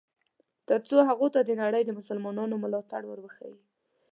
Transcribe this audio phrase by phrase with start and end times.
[0.67, 3.55] ترڅو هغوی ته د نړۍ د مسلمانانو ملاتړ ور وښیي.